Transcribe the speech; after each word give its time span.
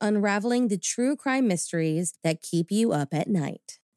unraveling 0.00 0.68
the 0.68 0.78
true 0.78 1.16
crime 1.16 1.46
mysteries 1.48 2.14
that 2.22 2.42
keep 2.42 2.70
you 2.70 2.92
up 2.92 3.14
at 3.14 3.28
night. 3.28 3.78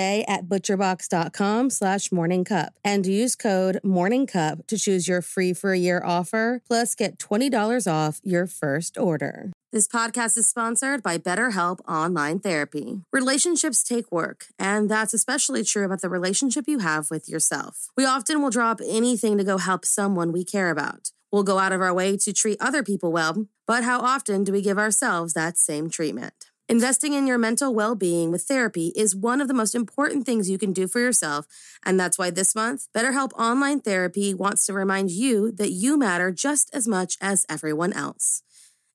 at 0.00 0.48
butcherbox.com 0.48 1.70
slash 1.70 2.08
morningcup 2.08 2.70
and 2.84 3.06
use 3.06 3.36
code 3.36 3.80
morningcup 3.84 4.66
to 4.66 4.78
choose 4.78 5.06
your 5.06 5.22
free 5.22 5.52
for 5.52 5.72
a 5.72 5.78
year 5.78 6.02
offer 6.04 6.62
plus 6.66 6.94
get 6.94 7.18
$20 7.18 7.90
off 7.90 8.20
your 8.24 8.46
first 8.46 8.98
order. 8.98 9.52
This 9.72 9.86
podcast 9.86 10.36
is 10.36 10.48
sponsored 10.48 11.00
by 11.00 11.16
BetterHelp 11.16 11.78
Online 11.86 12.40
Therapy. 12.40 13.02
Relationships 13.12 13.84
take 13.84 14.10
work, 14.10 14.46
and 14.58 14.90
that's 14.90 15.14
especially 15.14 15.62
true 15.62 15.84
about 15.84 16.00
the 16.00 16.08
relationship 16.08 16.64
you 16.66 16.80
have 16.80 17.08
with 17.08 17.28
yourself. 17.28 17.86
We 17.96 18.04
often 18.04 18.42
will 18.42 18.50
drop 18.50 18.80
anything 18.84 19.38
to 19.38 19.44
go 19.44 19.58
help 19.58 19.84
someone 19.84 20.32
we 20.32 20.44
care 20.44 20.70
about. 20.70 21.12
We'll 21.30 21.44
go 21.44 21.58
out 21.60 21.72
of 21.72 21.80
our 21.80 21.94
way 21.94 22.16
to 22.16 22.32
treat 22.32 22.60
other 22.60 22.82
people 22.82 23.12
well, 23.12 23.46
but 23.64 23.84
how 23.84 24.00
often 24.00 24.42
do 24.42 24.50
we 24.50 24.60
give 24.60 24.76
ourselves 24.76 25.34
that 25.34 25.56
same 25.56 25.88
treatment? 25.88 26.49
Investing 26.70 27.14
in 27.14 27.26
your 27.26 27.36
mental 27.36 27.74
well 27.74 27.96
being 27.96 28.30
with 28.30 28.44
therapy 28.44 28.92
is 28.94 29.16
one 29.16 29.40
of 29.40 29.48
the 29.48 29.54
most 29.54 29.74
important 29.74 30.24
things 30.24 30.48
you 30.48 30.56
can 30.56 30.72
do 30.72 30.86
for 30.86 31.00
yourself, 31.00 31.48
and 31.84 31.98
that's 31.98 32.16
why 32.16 32.30
this 32.30 32.54
month, 32.54 32.86
BetterHelp 32.96 33.32
Online 33.32 33.80
Therapy 33.80 34.32
wants 34.32 34.66
to 34.66 34.72
remind 34.72 35.10
you 35.10 35.50
that 35.50 35.72
you 35.72 35.98
matter 35.98 36.30
just 36.30 36.72
as 36.72 36.86
much 36.86 37.18
as 37.20 37.44
everyone 37.50 37.92
else. 37.92 38.44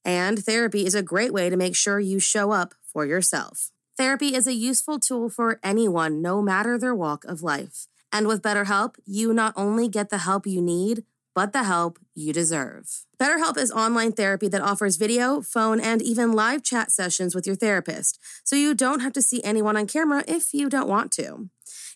And 0.06 0.40
therapy 0.40 0.86
is 0.86 0.96
a 0.96 1.04
great 1.04 1.34
way 1.34 1.50
to 1.50 1.58
make 1.58 1.76
sure 1.76 2.00
you 2.00 2.18
show 2.18 2.52
up 2.52 2.76
for 2.82 3.06
yourself. 3.06 3.72
Therapy 3.98 4.36
is 4.36 4.48
a 4.48 4.54
useful 4.54 4.98
tool 4.98 5.30
for 5.30 5.60
anyone, 5.62 6.22
no 6.22 6.42
matter 6.42 6.78
their 6.78 6.96
walk 6.96 7.26
of 7.26 7.44
life. 7.44 7.88
And 8.10 8.26
with 8.26 8.42
BetterHelp, 8.42 8.96
you 9.06 9.34
not 9.34 9.54
only 9.58 9.90
get 9.90 10.10
the 10.10 10.20
help 10.20 10.48
you 10.48 10.62
need, 10.62 11.04
but 11.36 11.54
the 11.54 11.66
help 11.66 12.00
you 12.16 12.34
deserve. 12.34 13.06
BetterHelp 13.20 13.58
is 13.58 13.72
online 13.72 14.14
therapy 14.14 14.48
that 14.48 14.62
offers 14.62 14.96
video, 14.96 15.42
phone, 15.42 15.80
and 15.80 16.02
even 16.02 16.32
live 16.32 16.64
chat 16.64 16.92
sessions 16.92 17.36
with 17.36 17.46
your 17.46 17.56
therapist, 17.56 18.18
so 18.44 18.56
you 18.56 18.74
don't 18.74 19.02
have 19.02 19.14
to 19.14 19.22
see 19.22 19.44
anyone 19.44 19.78
on 19.78 19.86
camera 19.86 20.24
if 20.28 20.54
you 20.54 20.70
don't 20.70 20.88
want 20.88 21.12
to. 21.14 21.50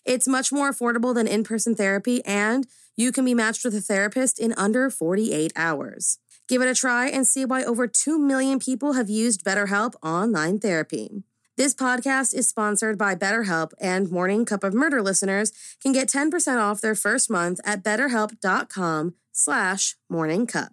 It's 0.04 0.28
much 0.28 0.52
more 0.52 0.70
affordable 0.70 1.14
than 1.14 1.26
in 1.26 1.42
person 1.42 1.74
therapy, 1.74 2.24
and 2.24 2.66
you 2.96 3.12
can 3.12 3.24
be 3.24 3.34
matched 3.34 3.64
with 3.64 3.74
a 3.74 3.80
therapist 3.80 4.38
in 4.38 4.52
under 4.56 4.90
48 4.90 5.52
hours. 5.56 6.18
Give 6.48 6.62
it 6.62 6.68
a 6.68 6.74
try 6.74 7.08
and 7.08 7.26
see 7.26 7.44
why 7.44 7.64
over 7.64 7.86
2 7.86 8.18
million 8.18 8.58
people 8.58 8.94
have 8.94 9.08
used 9.08 9.44
BetterHelp 9.44 9.94
online 10.02 10.58
therapy. 10.58 11.22
This 11.60 11.74
podcast 11.74 12.32
is 12.32 12.48
sponsored 12.48 12.96
by 12.96 13.14
BetterHelp, 13.14 13.72
and 13.78 14.10
Morning 14.10 14.46
Cup 14.46 14.64
of 14.64 14.72
Murder 14.72 15.02
listeners 15.02 15.52
can 15.82 15.92
get 15.92 16.08
10% 16.08 16.58
off 16.58 16.80
their 16.80 16.94
first 16.94 17.28
month 17.28 17.60
at 17.66 17.84
betterhelp.com 17.84 19.12
slash 19.30 19.94
morningcup. 20.10 20.70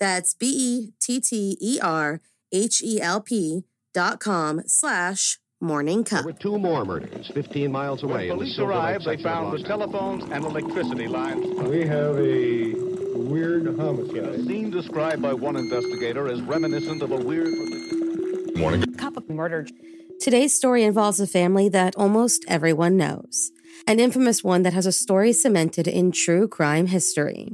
That's 0.00 0.34
B-E-T-T-E-R-H-E-L-P 0.34 0.90
dot 3.94 4.18
com 4.18 4.62
slash 4.66 5.38
morning 5.60 6.02
cup. 6.02 6.24
There 6.24 6.32
were 6.32 6.38
two 6.40 6.58
more 6.58 6.84
murders 6.84 7.30
15 7.32 7.70
miles 7.70 8.02
away. 8.02 8.12
When 8.12 8.22
in 8.22 8.28
the 8.30 8.34
police 8.34 8.56
Silver 8.56 8.72
arrived, 8.72 9.04
they 9.04 9.22
found 9.22 9.56
the 9.56 9.62
telephones 9.62 10.24
and 10.24 10.44
electricity 10.44 11.06
lines. 11.06 11.46
We 11.60 11.86
have 11.86 12.18
a 12.18 12.74
weird 13.14 13.66
homicide. 13.76 14.16
A 14.16 14.22
homicide. 14.22 14.46
scene 14.48 14.72
described 14.72 15.22
by 15.22 15.32
one 15.32 15.54
investigator 15.54 16.26
as 16.26 16.42
reminiscent 16.42 17.02
of 17.02 17.12
a 17.12 17.18
weird. 17.18 17.54
Morning. 18.56 18.82
Cup 18.94 19.16
of 19.16 19.30
murder. 19.30 19.64
Today's 20.20 20.54
story 20.54 20.84
involves 20.84 21.20
a 21.20 21.26
family 21.26 21.68
that 21.68 21.94
almost 21.96 22.44
everyone 22.48 22.96
knows, 22.96 23.50
an 23.86 24.00
infamous 24.00 24.42
one 24.42 24.62
that 24.62 24.72
has 24.72 24.86
a 24.86 24.92
story 24.92 25.32
cemented 25.32 25.86
in 25.86 26.12
true 26.12 26.48
crime 26.48 26.86
history. 26.86 27.52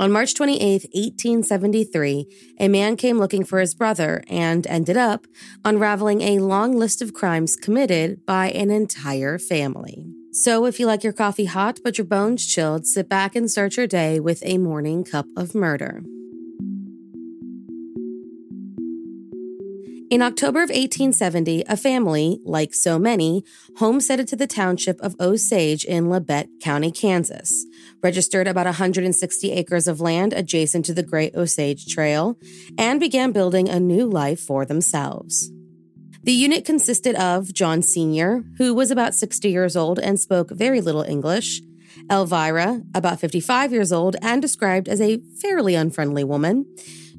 On 0.00 0.10
March 0.10 0.34
28, 0.34 0.88
1873, 0.94 2.26
a 2.58 2.68
man 2.68 2.96
came 2.96 3.18
looking 3.18 3.44
for 3.44 3.60
his 3.60 3.74
brother 3.74 4.22
and 4.28 4.66
ended 4.66 4.96
up 4.96 5.26
unraveling 5.64 6.22
a 6.22 6.38
long 6.38 6.76
list 6.76 7.02
of 7.02 7.12
crimes 7.12 7.56
committed 7.56 8.24
by 8.24 8.50
an 8.50 8.70
entire 8.70 9.38
family. 9.38 10.06
So, 10.32 10.64
if 10.64 10.80
you 10.80 10.86
like 10.86 11.04
your 11.04 11.12
coffee 11.12 11.44
hot 11.44 11.78
but 11.84 11.98
your 11.98 12.06
bones 12.06 12.46
chilled, 12.46 12.86
sit 12.86 13.08
back 13.08 13.36
and 13.36 13.50
start 13.50 13.76
your 13.76 13.86
day 13.86 14.18
with 14.18 14.42
a 14.46 14.56
morning 14.56 15.04
cup 15.04 15.26
of 15.36 15.54
murder. 15.54 16.02
In 20.12 20.20
October 20.20 20.58
of 20.58 20.68
1870, 20.68 21.64
a 21.66 21.74
family, 21.74 22.38
like 22.44 22.74
so 22.74 22.98
many, 22.98 23.46
homesteaded 23.78 24.28
to 24.28 24.36
the 24.36 24.46
township 24.46 25.00
of 25.00 25.18
Osage 25.18 25.86
in 25.86 26.08
Labette 26.08 26.50
County, 26.60 26.90
Kansas, 26.90 27.64
registered 28.02 28.46
about 28.46 28.66
160 28.66 29.52
acres 29.52 29.88
of 29.88 30.02
land 30.02 30.34
adjacent 30.34 30.84
to 30.84 30.92
the 30.92 31.02
Great 31.02 31.34
Osage 31.34 31.86
Trail, 31.86 32.38
and 32.76 33.00
began 33.00 33.32
building 33.32 33.70
a 33.70 33.80
new 33.80 34.06
life 34.06 34.38
for 34.38 34.66
themselves. 34.66 35.50
The 36.22 36.32
unit 36.32 36.66
consisted 36.66 37.16
of 37.16 37.54
John 37.54 37.80
Sr., 37.80 38.44
who 38.58 38.74
was 38.74 38.90
about 38.90 39.14
60 39.14 39.48
years 39.48 39.76
old 39.76 39.98
and 39.98 40.20
spoke 40.20 40.50
very 40.50 40.82
little 40.82 41.04
English, 41.04 41.62
Elvira, 42.10 42.82
about 42.94 43.18
55 43.18 43.72
years 43.72 43.92
old 43.92 44.16
and 44.20 44.42
described 44.42 44.90
as 44.90 45.00
a 45.00 45.22
fairly 45.40 45.74
unfriendly 45.74 46.22
woman, 46.22 46.66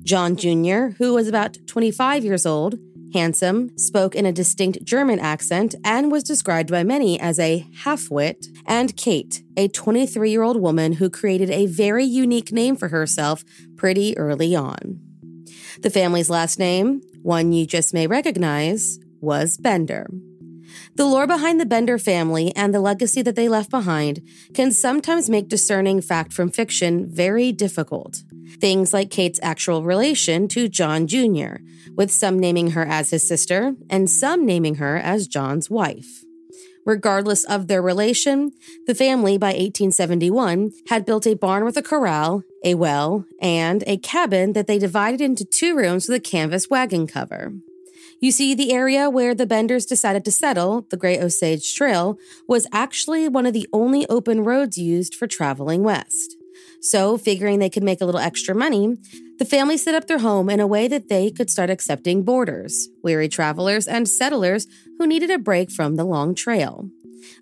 John 0.04 0.36
Jr., 0.36 0.96
who 0.98 1.14
was 1.14 1.28
about 1.28 1.58
25 1.66 2.26
years 2.26 2.46
old, 2.46 2.76
handsome, 3.14 3.78
spoke 3.78 4.16
in 4.16 4.26
a 4.26 4.34
distinct 4.34 4.84
German 4.84 5.20
accent, 5.20 5.76
and 5.86 6.12
was 6.12 6.24
described 6.24 6.70
by 6.70 6.84
many 6.84 7.20
as 7.20 7.40
a 7.40 7.66
half-wit, 7.84 8.48
and 8.66 8.98
Kate, 8.98 9.44
a 9.56 9.70
23 9.70 10.30
year 10.30 10.44
old 10.44 10.60
woman 10.60 10.94
who 10.94 11.10
created 11.10 11.50
a 11.50 11.68
very 11.68 12.04
unique 12.04 12.52
name 12.52 12.76
for 12.76 12.90
herself 12.90 13.46
pretty 13.78 14.18
early 14.18 14.56
on. 14.56 15.00
The 15.82 15.90
family's 15.90 16.30
last 16.30 16.60
name, 16.60 17.02
one 17.22 17.54
you 17.54 17.66
just 17.66 17.94
may 17.94 18.08
recognize, 18.08 19.00
was 19.22 19.58
Bender. 19.58 20.10
The 20.96 21.06
lore 21.06 21.28
behind 21.28 21.62
the 21.62 21.66
Bender 21.66 21.98
family 21.98 22.54
and 22.56 22.74
the 22.74 22.82
legacy 22.82 23.22
that 23.22 23.36
they 23.36 23.48
left 23.48 23.70
behind 23.70 24.22
can 24.54 24.72
sometimes 24.72 25.30
make 25.30 25.48
discerning 25.48 26.02
fact 26.02 26.34
from 26.34 26.52
fiction 26.52 27.08
very 27.10 27.52
difficult. 27.52 28.24
Things 28.60 28.94
like 28.94 29.10
Kate's 29.10 29.40
actual 29.44 29.84
relation 29.84 30.48
to 30.50 30.68
John 30.68 31.08
Jr., 31.08 31.58
with 31.96 32.12
some 32.12 32.40
naming 32.40 32.72
her 32.72 32.86
as 32.86 33.12
his 33.12 33.24
sister 33.24 33.76
and 33.90 34.10
some 34.10 34.46
naming 34.46 34.76
her 34.76 34.98
as 34.98 35.28
John's 35.28 35.70
wife. 35.70 36.24
Regardless 36.86 37.46
of 37.46 37.68
their 37.68 37.82
relation, 37.82 38.52
the 38.88 38.96
family 38.96 39.38
by 39.38 39.48
1871 39.48 40.72
had 40.90 41.06
built 41.06 41.26
a 41.26 41.36
barn 41.36 41.64
with 41.64 41.78
a 41.78 41.82
corral, 41.82 42.44
a 42.64 42.76
well, 42.76 43.26
and 43.42 43.84
a 43.88 43.98
cabin 43.98 44.54
that 44.54 44.68
they 44.68 44.80
divided 44.80 45.22
into 45.22 45.46
two 45.46 45.76
rooms 45.76 46.08
with 46.08 46.18
a 46.18 46.20
canvas 46.20 46.70
wagon 46.70 47.08
cover. 47.08 47.54
You 48.20 48.32
see, 48.32 48.54
the 48.54 48.72
area 48.72 49.10
where 49.10 49.36
the 49.36 49.46
Benders 49.46 49.86
decided 49.86 50.24
to 50.26 50.32
settle, 50.32 50.86
the 50.90 50.98
Great 50.98 51.22
Osage 51.22 51.76
Trail, 51.76 52.18
was 52.48 52.68
actually 52.72 53.28
one 53.28 53.46
of 53.46 53.54
the 53.54 53.68
only 53.74 54.08
open 54.08 54.44
roads 54.44 54.78
used 54.78 55.16
for 55.16 55.28
traveling 55.28 55.84
west. 55.84 56.38
So, 56.84 57.18
figuring 57.18 57.60
they 57.60 57.70
could 57.70 57.82
make 57.82 58.02
a 58.02 58.06
little 58.06 58.20
extra 58.20 58.54
money, 58.54 58.98
the 59.40 59.46
family 59.46 59.78
set 59.78 59.96
up 59.96 60.08
their 60.08 60.20
home 60.20 60.50
in 60.50 60.60
a 60.60 60.68
way 60.68 60.90
that 60.90 61.08
they 61.08 61.32
could 61.32 61.50
start 61.50 61.70
accepting 61.70 62.24
boarders, 62.24 62.90
weary 63.02 63.30
travelers, 63.30 63.88
and 63.88 64.08
settlers 64.08 64.68
who 64.98 65.08
needed 65.08 65.32
a 65.32 65.40
break 65.40 65.72
from 65.72 65.96
the 65.96 66.04
long 66.04 66.36
trail. 66.36 66.90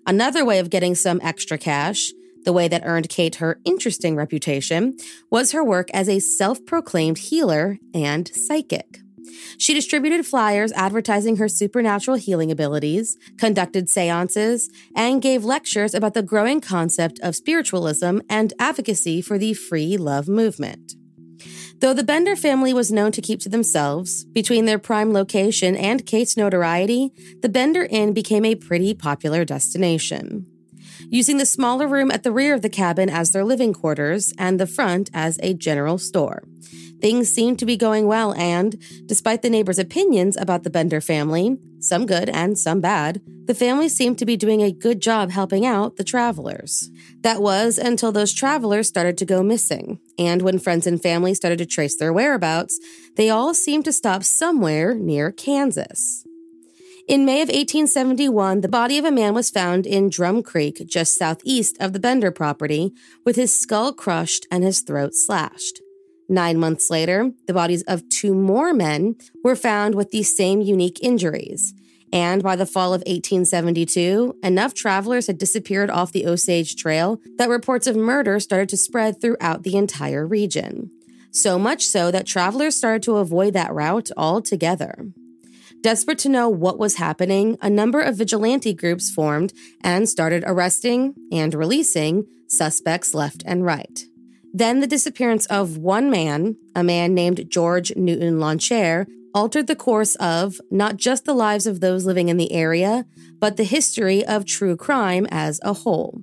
Another 0.06 0.44
way 0.44 0.60
of 0.60 0.70
getting 0.70 0.94
some 0.94 1.20
extra 1.24 1.58
cash, 1.58 2.12
the 2.44 2.52
way 2.52 2.68
that 2.68 2.82
earned 2.84 3.08
Kate 3.08 3.36
her 3.36 3.58
interesting 3.64 4.14
reputation, 4.14 4.96
was 5.28 5.50
her 5.50 5.64
work 5.64 5.90
as 5.92 6.08
a 6.08 6.20
self 6.20 6.64
proclaimed 6.64 7.18
healer 7.18 7.78
and 7.92 8.28
psychic. 8.28 9.01
She 9.58 9.74
distributed 9.74 10.26
flyers 10.26 10.72
advertising 10.72 11.36
her 11.36 11.48
supernatural 11.48 12.16
healing 12.16 12.50
abilities, 12.50 13.16
conducted 13.38 13.88
seances, 13.88 14.70
and 14.94 15.22
gave 15.22 15.44
lectures 15.44 15.94
about 15.94 16.14
the 16.14 16.22
growing 16.22 16.60
concept 16.60 17.18
of 17.20 17.36
spiritualism 17.36 18.18
and 18.28 18.52
advocacy 18.58 19.22
for 19.22 19.38
the 19.38 19.54
free 19.54 19.96
love 19.96 20.28
movement. 20.28 20.94
Though 21.80 21.94
the 21.94 22.04
Bender 22.04 22.36
family 22.36 22.72
was 22.72 22.92
known 22.92 23.10
to 23.12 23.20
keep 23.20 23.40
to 23.40 23.48
themselves, 23.48 24.24
between 24.24 24.66
their 24.66 24.78
prime 24.78 25.12
location 25.12 25.74
and 25.74 26.06
Kate's 26.06 26.36
notoriety, 26.36 27.10
the 27.40 27.48
Bender 27.48 27.88
Inn 27.90 28.12
became 28.12 28.44
a 28.44 28.54
pretty 28.54 28.94
popular 28.94 29.44
destination. 29.44 30.51
Using 31.12 31.36
the 31.36 31.44
smaller 31.44 31.86
room 31.86 32.10
at 32.10 32.22
the 32.22 32.32
rear 32.32 32.54
of 32.54 32.62
the 32.62 32.70
cabin 32.70 33.10
as 33.10 33.32
their 33.32 33.44
living 33.44 33.74
quarters 33.74 34.32
and 34.38 34.58
the 34.58 34.66
front 34.66 35.10
as 35.12 35.38
a 35.42 35.52
general 35.52 35.98
store. 35.98 36.42
Things 37.02 37.30
seemed 37.30 37.58
to 37.58 37.66
be 37.66 37.76
going 37.76 38.06
well, 38.06 38.32
and 38.32 38.82
despite 39.04 39.42
the 39.42 39.50
neighbors' 39.50 39.78
opinions 39.78 40.38
about 40.38 40.62
the 40.62 40.70
Bender 40.70 41.02
family, 41.02 41.58
some 41.80 42.06
good 42.06 42.30
and 42.30 42.56
some 42.56 42.80
bad, 42.80 43.20
the 43.44 43.54
family 43.54 43.90
seemed 43.90 44.18
to 44.20 44.24
be 44.24 44.38
doing 44.38 44.62
a 44.62 44.72
good 44.72 45.02
job 45.02 45.32
helping 45.32 45.66
out 45.66 45.96
the 45.96 46.04
travelers. 46.04 46.90
That 47.20 47.42
was 47.42 47.76
until 47.76 48.10
those 48.10 48.32
travelers 48.32 48.88
started 48.88 49.18
to 49.18 49.26
go 49.26 49.42
missing, 49.42 50.00
and 50.18 50.40
when 50.40 50.58
friends 50.58 50.86
and 50.86 51.02
family 51.02 51.34
started 51.34 51.58
to 51.58 51.66
trace 51.66 51.94
their 51.94 52.14
whereabouts, 52.14 52.80
they 53.16 53.28
all 53.28 53.52
seemed 53.52 53.84
to 53.84 53.92
stop 53.92 54.24
somewhere 54.24 54.94
near 54.94 55.30
Kansas. 55.30 56.24
In 57.08 57.24
May 57.24 57.42
of 57.42 57.48
1871, 57.48 58.60
the 58.60 58.68
body 58.68 58.96
of 58.96 59.04
a 59.04 59.10
man 59.10 59.34
was 59.34 59.50
found 59.50 59.86
in 59.86 60.08
Drum 60.08 60.40
Creek, 60.40 60.86
just 60.86 61.16
southeast 61.16 61.76
of 61.80 61.92
the 61.92 61.98
Bender 61.98 62.30
property, 62.30 62.92
with 63.24 63.34
his 63.34 63.52
skull 63.52 63.92
crushed 63.92 64.46
and 64.52 64.62
his 64.62 64.80
throat 64.80 65.12
slashed. 65.14 65.80
Nine 66.28 66.58
months 66.60 66.90
later, 66.90 67.32
the 67.48 67.54
bodies 67.54 67.82
of 67.88 68.08
two 68.08 68.34
more 68.34 68.72
men 68.72 69.16
were 69.42 69.56
found 69.56 69.96
with 69.96 70.12
the 70.12 70.22
same 70.22 70.60
unique 70.60 71.00
injuries. 71.02 71.74
And 72.12 72.40
by 72.40 72.54
the 72.54 72.66
fall 72.66 72.94
of 72.94 73.00
1872, 73.00 74.36
enough 74.44 74.72
travelers 74.72 75.26
had 75.26 75.38
disappeared 75.38 75.90
off 75.90 76.12
the 76.12 76.26
Osage 76.26 76.76
Trail 76.76 77.20
that 77.36 77.48
reports 77.48 77.88
of 77.88 77.96
murder 77.96 78.38
started 78.38 78.68
to 78.68 78.76
spread 78.76 79.20
throughout 79.20 79.64
the 79.64 79.76
entire 79.76 80.24
region. 80.24 80.90
So 81.32 81.58
much 81.58 81.84
so 81.84 82.12
that 82.12 82.26
travelers 82.26 82.76
started 82.76 83.02
to 83.04 83.16
avoid 83.16 83.54
that 83.54 83.72
route 83.72 84.10
altogether. 84.16 85.06
Desperate 85.82 86.18
to 86.20 86.28
know 86.28 86.48
what 86.48 86.78
was 86.78 86.94
happening, 86.94 87.58
a 87.60 87.68
number 87.68 88.00
of 88.00 88.16
vigilante 88.16 88.72
groups 88.72 89.10
formed 89.10 89.52
and 89.80 90.08
started 90.08 90.44
arresting 90.46 91.12
and 91.32 91.52
releasing 91.54 92.24
suspects 92.46 93.14
left 93.14 93.42
and 93.44 93.64
right. 93.64 94.04
Then 94.52 94.78
the 94.78 94.86
disappearance 94.86 95.44
of 95.46 95.78
one 95.78 96.08
man, 96.08 96.56
a 96.76 96.84
man 96.84 97.14
named 97.14 97.50
George 97.50 97.96
Newton 97.96 98.38
Launcher, 98.38 99.08
altered 99.34 99.66
the 99.66 99.74
course 99.74 100.14
of 100.16 100.60
not 100.70 100.98
just 100.98 101.24
the 101.24 101.34
lives 101.34 101.66
of 101.66 101.80
those 101.80 102.06
living 102.06 102.28
in 102.28 102.36
the 102.36 102.52
area, 102.52 103.04
but 103.40 103.56
the 103.56 103.64
history 103.64 104.24
of 104.24 104.44
true 104.44 104.76
crime 104.76 105.26
as 105.32 105.58
a 105.64 105.72
whole. 105.72 106.22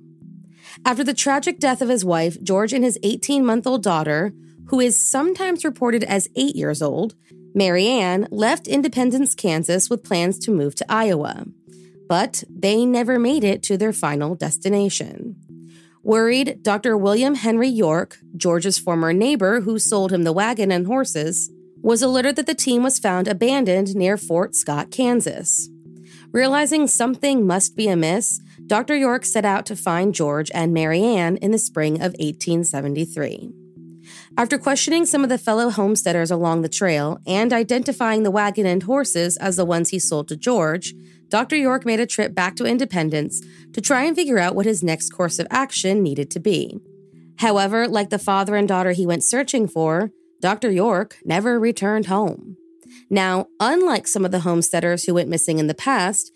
After 0.86 1.04
the 1.04 1.12
tragic 1.12 1.58
death 1.58 1.82
of 1.82 1.90
his 1.90 2.04
wife, 2.04 2.40
George 2.42 2.72
and 2.72 2.82
his 2.82 2.98
18 3.02 3.44
month 3.44 3.66
old 3.66 3.82
daughter, 3.82 4.32
who 4.68 4.80
is 4.80 4.96
sometimes 4.96 5.64
reported 5.64 6.04
as 6.04 6.28
eight 6.36 6.54
years 6.54 6.80
old, 6.80 7.14
Mary 7.54 7.86
Ann, 7.86 8.28
left 8.30 8.68
Independence, 8.68 9.34
Kansas 9.34 9.90
with 9.90 10.04
plans 10.04 10.38
to 10.40 10.50
move 10.50 10.74
to 10.76 10.86
Iowa. 10.88 11.46
But 12.08 12.44
they 12.48 12.84
never 12.84 13.18
made 13.18 13.44
it 13.44 13.62
to 13.64 13.76
their 13.76 13.92
final 13.92 14.34
destination. 14.34 15.36
Worried, 16.02 16.62
Dr. 16.62 16.96
William 16.96 17.34
Henry 17.34 17.68
York, 17.68 18.18
George's 18.36 18.78
former 18.78 19.12
neighbor 19.12 19.60
who 19.60 19.78
sold 19.78 20.12
him 20.12 20.24
the 20.24 20.32
wagon 20.32 20.72
and 20.72 20.86
horses, 20.86 21.50
was 21.82 22.02
alerted 22.02 22.36
that 22.36 22.46
the 22.46 22.54
team 22.54 22.82
was 22.82 22.98
found 22.98 23.28
abandoned 23.28 23.94
near 23.94 24.16
Fort 24.16 24.54
Scott, 24.54 24.90
Kansas. 24.90 25.68
Realizing 26.32 26.86
something 26.86 27.46
must 27.46 27.76
be 27.76 27.88
amiss, 27.88 28.40
Dr. 28.66 28.96
York 28.96 29.24
set 29.24 29.44
out 29.44 29.66
to 29.66 29.76
find 29.76 30.14
George 30.14 30.50
and 30.54 30.72
Mary 30.72 31.02
Ann 31.02 31.36
in 31.38 31.50
the 31.50 31.58
spring 31.58 31.96
of 31.96 32.14
1873. 32.18 33.59
After 34.36 34.58
questioning 34.58 35.06
some 35.06 35.22
of 35.22 35.28
the 35.28 35.38
fellow 35.38 35.70
homesteaders 35.70 36.30
along 36.30 36.62
the 36.62 36.68
trail 36.68 37.18
and 37.26 37.52
identifying 37.52 38.22
the 38.22 38.30
wagon 38.30 38.64
and 38.64 38.82
horses 38.82 39.36
as 39.36 39.56
the 39.56 39.64
ones 39.64 39.90
he 39.90 39.98
sold 39.98 40.28
to 40.28 40.36
George, 40.36 40.94
Dr. 41.28 41.56
York 41.56 41.84
made 41.84 42.00
a 42.00 42.06
trip 42.06 42.34
back 42.34 42.56
to 42.56 42.64
Independence 42.64 43.42
to 43.72 43.80
try 43.80 44.04
and 44.04 44.16
figure 44.16 44.38
out 44.38 44.54
what 44.54 44.66
his 44.66 44.82
next 44.82 45.10
course 45.10 45.38
of 45.38 45.46
action 45.50 46.02
needed 46.02 46.30
to 46.30 46.40
be. 46.40 46.78
However, 47.38 47.88
like 47.88 48.10
the 48.10 48.18
father 48.18 48.54
and 48.56 48.68
daughter 48.68 48.92
he 48.92 49.06
went 49.06 49.24
searching 49.24 49.66
for, 49.66 50.10
Dr. 50.40 50.70
York 50.70 51.18
never 51.24 51.58
returned 51.58 52.06
home. 52.06 52.56
Now, 53.08 53.46
unlike 53.58 54.06
some 54.06 54.24
of 54.24 54.30
the 54.30 54.40
homesteaders 54.40 55.04
who 55.04 55.14
went 55.14 55.28
missing 55.28 55.58
in 55.58 55.66
the 55.66 55.74
past, 55.74 56.32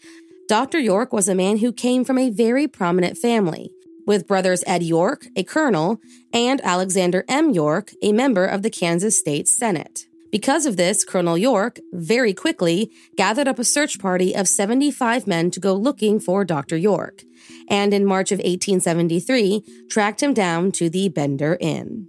Dr. 0.49 0.79
York 0.79 1.13
was 1.13 1.29
a 1.29 1.35
man 1.35 1.59
who 1.59 1.73
came 1.73 2.05
from 2.05 2.19
a 2.19 2.31
very 2.31 2.69
prominent 2.69 3.17
family, 3.17 3.71
with 4.07 4.27
brothers 4.27 4.65
Ed 4.67 4.83
York, 4.83 5.27
a 5.37 5.45
colonel, 5.45 6.01
and 6.33 6.61
Alexander 6.63 7.25
M. 7.29 7.51
York, 7.51 7.93
a 8.03 8.13
member 8.13 8.45
of 8.45 8.63
the 8.63 8.71
Kansas 8.71 9.19
State 9.19 9.49
Senate. 9.49 10.07
Because 10.35 10.67
of 10.67 10.77
this, 10.77 11.05
Colonel 11.05 11.39
York 11.39 11.79
very 11.93 12.35
quickly 12.35 12.91
gathered 13.17 13.47
up 13.47 13.61
a 13.61 13.65
search 13.65 14.01
party 14.01 14.35
of 14.35 14.49
75 14.49 15.29
men 15.29 15.49
to 15.53 15.61
go 15.61 15.75
looking 15.75 16.19
for 16.19 16.45
Dr. 16.45 16.77
York, 16.77 17.23
and 17.69 17.95
in 17.95 18.05
March 18.05 18.33
of 18.33 18.39
1873, 18.39 19.63
tracked 19.89 20.23
him 20.23 20.35
down 20.35 20.73
to 20.73 20.91
the 20.91 21.09
Bender 21.09 21.57
Inn. 21.61 22.09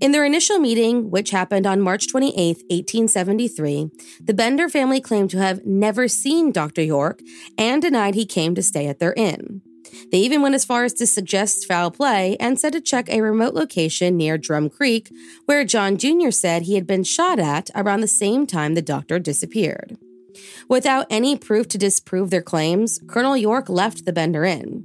In 0.00 0.12
their 0.12 0.24
initial 0.24 0.58
meeting, 0.58 1.10
which 1.10 1.30
happened 1.30 1.66
on 1.66 1.80
March 1.80 2.08
28, 2.08 2.36
1873, 2.70 3.90
the 4.22 4.32
Bender 4.32 4.68
family 4.68 5.00
claimed 5.00 5.30
to 5.30 5.38
have 5.38 5.66
never 5.66 6.08
seen 6.08 6.52
Dr. 6.52 6.82
York 6.82 7.20
and 7.58 7.82
denied 7.82 8.14
he 8.14 8.24
came 8.24 8.54
to 8.54 8.62
stay 8.62 8.86
at 8.86 9.00
their 9.00 9.12
inn. 9.14 9.60
They 10.10 10.18
even 10.18 10.42
went 10.42 10.54
as 10.54 10.64
far 10.64 10.84
as 10.84 10.92
to 10.94 11.06
suggest 11.06 11.66
foul 11.66 11.90
play 11.90 12.36
and 12.38 12.58
said 12.58 12.72
to 12.72 12.80
check 12.80 13.08
a 13.08 13.20
remote 13.20 13.54
location 13.54 14.16
near 14.16 14.38
Drum 14.38 14.68
Creek, 14.70 15.10
where 15.46 15.64
John 15.64 15.96
Jr. 15.96 16.30
said 16.30 16.62
he 16.62 16.74
had 16.74 16.86
been 16.86 17.04
shot 17.04 17.38
at 17.38 17.70
around 17.74 18.00
the 18.00 18.08
same 18.08 18.46
time 18.46 18.74
the 18.74 18.82
doctor 18.82 19.18
disappeared. 19.18 19.96
Without 20.68 21.06
any 21.10 21.36
proof 21.36 21.68
to 21.68 21.78
disprove 21.78 22.30
their 22.30 22.42
claims, 22.42 23.00
Colonel 23.08 23.36
York 23.36 23.68
left 23.68 24.04
the 24.04 24.12
Bender 24.12 24.44
Inn. 24.44 24.84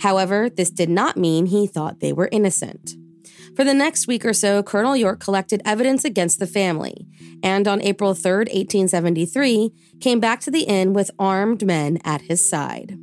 However, 0.00 0.48
this 0.48 0.70
did 0.70 0.88
not 0.88 1.16
mean 1.16 1.46
he 1.46 1.66
thought 1.66 2.00
they 2.00 2.12
were 2.12 2.28
innocent. 2.32 2.94
For 3.56 3.64
the 3.64 3.74
next 3.74 4.08
week 4.08 4.24
or 4.24 4.32
so, 4.32 4.62
Colonel 4.62 4.96
York 4.96 5.20
collected 5.20 5.62
evidence 5.64 6.04
against 6.04 6.40
the 6.40 6.46
family, 6.46 7.06
and 7.42 7.68
on 7.68 7.80
April 7.82 8.14
3, 8.14 8.30
1873, 8.38 9.70
came 10.00 10.18
back 10.18 10.40
to 10.40 10.50
the 10.50 10.62
inn 10.62 10.92
with 10.92 11.10
armed 11.18 11.64
men 11.64 11.98
at 12.04 12.22
his 12.22 12.44
side. 12.44 12.98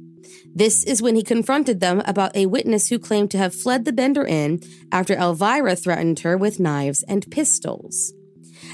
This 0.53 0.83
is 0.83 1.01
when 1.01 1.15
he 1.15 1.23
confronted 1.23 1.79
them 1.79 2.01
about 2.05 2.35
a 2.35 2.45
witness 2.45 2.88
who 2.88 3.00
claimed 3.00 3.31
to 3.31 3.38
have 3.38 3.55
fled 3.55 3.85
the 3.85 3.93
Bender 3.93 4.25
Inn 4.25 4.59
after 4.91 5.13
Elvira 5.13 5.75
threatened 5.75 6.19
her 6.21 6.38
with 6.38 6.59
knives 6.59 7.03
and 7.03 7.29
pistols. 7.31 8.13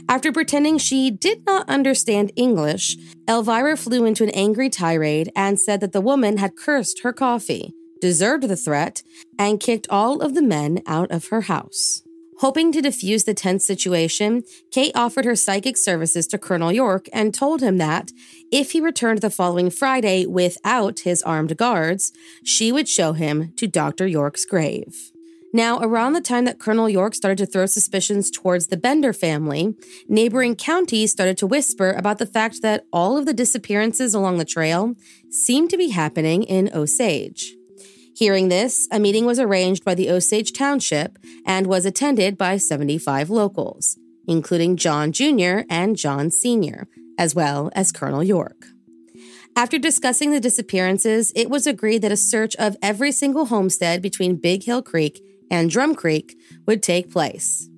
After 0.10 0.32
pretending 0.32 0.78
she 0.78 1.12
did 1.12 1.46
not 1.46 1.70
understand 1.70 2.32
English, 2.36 2.98
Elvira 3.28 3.78
flew 3.78 4.06
into 4.06 4.24
an 4.24 4.30
angry 4.32 4.70
tirade 4.70 5.32
and 5.36 5.60
said 5.60 5.82
that 5.82 5.92
the 5.92 6.02
woman 6.02 6.38
had 6.38 6.56
cursed 6.56 7.02
her 7.04 7.14
coffee, 7.14 7.74
deserved 8.00 8.44
the 8.44 8.56
threat, 8.56 9.04
and 9.40 9.60
kicked 9.60 9.88
all 9.90 10.22
of 10.22 10.36
the 10.36 10.42
men 10.42 10.82
out 10.86 11.12
of 11.12 11.28
her 11.28 11.42
house. 11.42 12.04
Hoping 12.40 12.72
to 12.72 12.82
defuse 12.82 13.26
the 13.26 13.34
tense 13.34 13.66
situation, 13.66 14.44
Kate 14.72 14.96
offered 14.96 15.26
her 15.26 15.36
psychic 15.36 15.76
services 15.76 16.28
to 16.28 16.38
Colonel 16.38 16.72
York 16.72 17.08
and 17.12 17.34
told 17.34 17.62
him 17.62 17.78
that, 17.80 18.12
if 18.52 18.72
he 18.72 18.80
returned 18.80 19.22
the 19.22 19.32
following 19.32 19.72
Friday 19.72 20.26
without 20.28 21.00
his 21.00 21.24
armed 21.24 21.58
guards, 21.58 22.14
she 22.44 22.72
would 22.72 22.88
show 22.88 23.14
him 23.14 23.54
to 23.56 23.66
Dr. 23.66 24.06
York's 24.06 24.46
grave. 24.46 25.12
Now, 25.52 25.80
around 25.80 26.14
the 26.14 26.22
time 26.22 26.46
that 26.46 26.60
Colonel 26.60 26.88
York 26.88 27.16
started 27.16 27.40
to 27.40 27.52
throw 27.52 27.66
suspicions 27.66 28.30
towards 28.30 28.68
the 28.68 28.78
Bender 28.78 29.14
family, 29.14 29.76
neighboring 30.08 30.56
counties 30.56 31.12
started 31.12 31.40
to 31.40 31.48
whisper 31.48 31.92
about 31.94 32.20
the 32.20 32.28
fact 32.28 32.62
that 32.62 32.86
all 32.94 33.18
of 33.18 33.26
the 33.26 33.34
disappearances 33.34 34.14
along 34.14 34.38
the 34.38 34.46
trail 34.46 34.94
seemed 35.32 35.72
to 35.72 35.78
be 35.78 35.90
happening 35.90 36.44
in 36.44 36.70
Osage. 36.72 37.57
Hearing 38.18 38.50
this, 38.50 38.88
a 38.92 39.00
meeting 39.00 39.28
was 39.28 39.40
arranged 39.40 39.86
by 39.86 39.94
the 39.94 40.10
Osage 40.10 40.52
Township 40.52 41.20
and 41.46 41.68
was 41.68 41.86
attended 41.86 42.36
by 42.36 42.58
75 42.58 43.30
locals, 43.30 43.96
including 44.28 44.76
John 44.76 45.12
Jr. 45.12 45.60
and 45.70 45.96
John 45.96 46.32
Sr., 46.32 46.88
as 47.20 47.36
well 47.36 47.70
as 47.76 47.92
Colonel 47.92 48.24
York. 48.24 48.66
After 49.56 49.78
discussing 49.78 50.32
the 50.32 50.40
disappearances, 50.40 51.32
it 51.36 51.48
was 51.48 51.68
agreed 51.68 52.02
that 52.02 52.12
a 52.12 52.18
search 52.18 52.56
of 52.56 52.76
every 52.82 53.12
single 53.12 53.46
homestead 53.46 54.02
between 54.02 54.38
Big 54.38 54.64
Hill 54.64 54.82
Creek 54.82 55.22
and 55.52 55.70
Drum 55.70 55.94
Creek 55.94 56.36
would 56.66 56.82
take 56.82 57.12
place. 57.12 57.70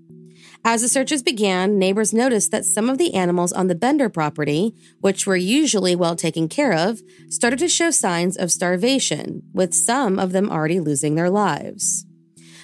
As 0.65 0.81
the 0.81 0.89
searches 0.89 1.23
began, 1.23 1.79
neighbors 1.79 2.13
noticed 2.13 2.51
that 2.51 2.65
some 2.65 2.89
of 2.89 2.97
the 2.97 3.13
animals 3.13 3.53
on 3.53 3.67
the 3.67 3.75
Bender 3.75 4.09
property, 4.09 4.75
which 4.99 5.25
were 5.25 5.37
usually 5.37 5.95
well 5.95 6.15
taken 6.15 6.49
care 6.49 6.73
of, 6.73 7.01
started 7.29 7.59
to 7.59 7.69
show 7.69 7.91
signs 7.91 8.35
of 8.35 8.51
starvation, 8.51 9.43
with 9.53 9.73
some 9.73 10.19
of 10.19 10.31
them 10.31 10.49
already 10.49 10.79
losing 10.79 11.15
their 11.15 11.29
lives. 11.29 12.05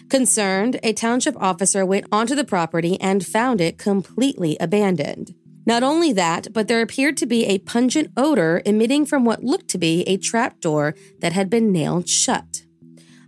Concerned, 0.09 0.79
a 0.83 0.93
township 0.93 1.35
officer 1.41 1.85
went 1.85 2.05
onto 2.11 2.35
the 2.35 2.43
property 2.43 2.99
and 3.01 3.25
found 3.25 3.59
it 3.59 3.77
completely 3.77 4.55
abandoned. 4.59 5.33
Not 5.65 5.81
only 5.81 6.13
that, 6.13 6.53
but 6.53 6.67
there 6.67 6.81
appeared 6.81 7.17
to 7.17 7.25
be 7.25 7.45
a 7.45 7.57
pungent 7.59 8.11
odor 8.15 8.61
emitting 8.65 9.07
from 9.07 9.25
what 9.25 9.43
looked 9.43 9.67
to 9.69 9.79
be 9.79 10.03
a 10.03 10.17
trapdoor 10.17 10.93
that 11.19 11.33
had 11.33 11.49
been 11.49 11.71
nailed 11.71 12.07
shut. 12.07 12.54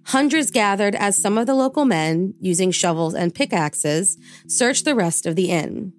Hundreds 0.07 0.51
gathered 0.51 0.95
as 0.95 1.17
some 1.17 1.37
of 1.37 1.47
the 1.47 1.53
local 1.53 1.83
men, 1.83 2.33
using 2.39 2.71
shovels 2.71 3.13
and 3.13 3.35
pickaxes, 3.35 4.17
searched 4.47 4.85
the 4.85 4.95
rest 4.95 5.25
of 5.25 5.35
the 5.35 5.51
inn. 5.51 5.91